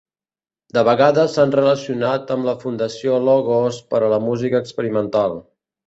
De 0.77 0.83
vegades 0.87 1.35
s'han 1.37 1.53
relacionat 1.57 2.35
amb 2.39 2.49
la 2.51 2.57
Fundació 2.65 3.21
Logos 3.29 3.81
per 3.95 4.05
a 4.09 4.13
la 4.19 4.23
música 4.29 4.67
experimental. 4.67 5.43